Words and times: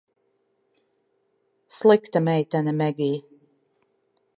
Slikta 1.75 2.19
meitene, 2.27 2.71
Megij. 2.81 3.17